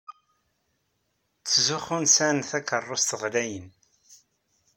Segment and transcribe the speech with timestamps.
[1.39, 3.67] Ttxuzzun sɛan takeṛṛust ɣlayen.